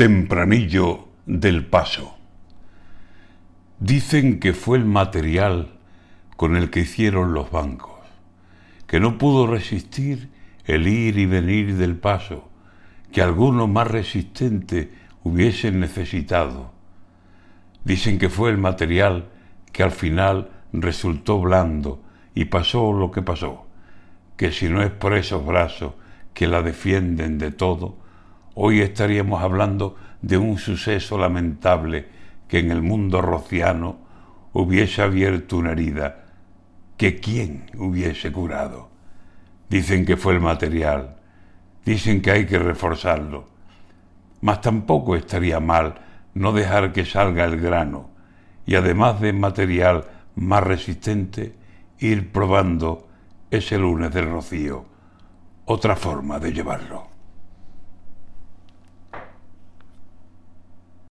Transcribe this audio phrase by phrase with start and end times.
[0.00, 2.16] Tempranillo del Paso.
[3.80, 5.72] Dicen que fue el material
[6.38, 8.00] con el que hicieron los bancos,
[8.86, 10.30] que no pudo resistir
[10.64, 12.48] el ir y venir del paso,
[13.12, 14.90] que alguno más resistente
[15.22, 16.72] hubiesen necesitado.
[17.84, 19.28] Dicen que fue el material
[19.70, 22.02] que al final resultó blando
[22.34, 23.66] y pasó lo que pasó,
[24.38, 25.92] que si no es por esos brazos
[26.32, 27.98] que la defienden de todo,
[28.54, 32.08] hoy estaríamos hablando de un suceso lamentable
[32.48, 33.98] que en el mundo rociano
[34.52, 36.24] hubiese abierto una herida
[36.96, 38.90] que quién hubiese curado.
[39.68, 41.16] Dicen que fue el material,
[41.84, 43.46] dicen que hay que reforzarlo,
[44.40, 45.94] mas tampoco estaría mal
[46.34, 48.10] no dejar que salga el grano
[48.66, 50.04] y además de material
[50.34, 51.54] más resistente,
[51.98, 53.08] ir probando
[53.50, 54.86] ese lunes del rocío
[55.66, 57.09] otra forma de llevarlo.